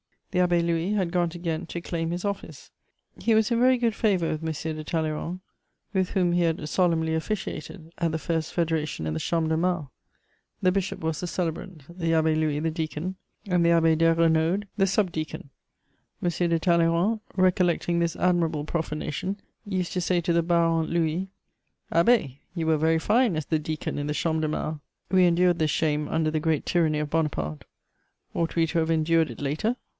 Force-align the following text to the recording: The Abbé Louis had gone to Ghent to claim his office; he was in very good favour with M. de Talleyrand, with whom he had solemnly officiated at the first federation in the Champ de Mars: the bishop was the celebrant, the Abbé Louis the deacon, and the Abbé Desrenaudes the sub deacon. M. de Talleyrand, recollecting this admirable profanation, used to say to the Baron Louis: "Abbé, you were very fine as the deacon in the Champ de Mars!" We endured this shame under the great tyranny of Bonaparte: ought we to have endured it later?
The 0.31 0.39
Abbé 0.39 0.65
Louis 0.65 0.93
had 0.93 1.11
gone 1.11 1.29
to 1.29 1.37
Ghent 1.37 1.67
to 1.69 1.81
claim 1.81 2.09
his 2.09 2.23
office; 2.23 2.71
he 3.19 3.35
was 3.35 3.51
in 3.51 3.59
very 3.59 3.77
good 3.77 3.93
favour 3.93 4.29
with 4.37 4.41
M. 4.65 4.75
de 4.77 4.83
Talleyrand, 4.83 5.41
with 5.93 6.11
whom 6.11 6.31
he 6.31 6.41
had 6.43 6.67
solemnly 6.69 7.13
officiated 7.13 7.91
at 7.97 8.11
the 8.11 8.17
first 8.17 8.53
federation 8.53 9.05
in 9.05 9.13
the 9.13 9.19
Champ 9.19 9.49
de 9.49 9.57
Mars: 9.57 9.87
the 10.61 10.71
bishop 10.71 11.01
was 11.01 11.19
the 11.19 11.27
celebrant, 11.27 11.83
the 11.89 12.11
Abbé 12.11 12.35
Louis 12.35 12.61
the 12.61 12.71
deacon, 12.71 13.15
and 13.45 13.63
the 13.63 13.69
Abbé 13.69 13.95
Desrenaudes 13.95 14.63
the 14.77 14.87
sub 14.87 15.11
deacon. 15.11 15.49
M. 16.23 16.29
de 16.29 16.57
Talleyrand, 16.57 17.19
recollecting 17.35 17.99
this 17.99 18.15
admirable 18.15 18.63
profanation, 18.63 19.39
used 19.65 19.91
to 19.93 20.01
say 20.01 20.21
to 20.21 20.33
the 20.33 20.41
Baron 20.41 20.87
Louis: 20.87 21.27
"Abbé, 21.91 22.37
you 22.55 22.65
were 22.65 22.77
very 22.77 22.97
fine 22.99 23.35
as 23.35 23.45
the 23.45 23.59
deacon 23.59 23.99
in 23.99 24.07
the 24.07 24.15
Champ 24.15 24.41
de 24.41 24.47
Mars!" 24.47 24.77
We 25.11 25.25
endured 25.25 25.59
this 25.59 25.71
shame 25.71 26.07
under 26.07 26.31
the 26.31 26.39
great 26.39 26.65
tyranny 26.65 26.99
of 26.99 27.09
Bonaparte: 27.09 27.65
ought 28.33 28.55
we 28.55 28.65
to 28.67 28.79
have 28.79 28.89
endured 28.89 29.29
it 29.29 29.41
later? 29.41 29.75